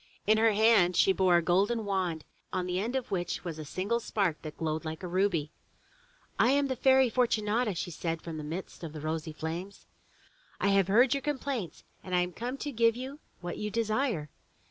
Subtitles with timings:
[0.25, 3.59] In her hand she bore a little golden wand, on the end of which was
[3.59, 5.51] a single spark that glowed like a ruby.
[6.39, 9.85] "I am the Fairy Fortunata/' said she from the midst of the rosy flames.
[10.59, 14.31] I have heard your complaints and am come to give you what you desire.